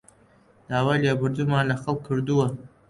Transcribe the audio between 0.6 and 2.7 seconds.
داوای لێبوردنمان لە خەڵک کردووە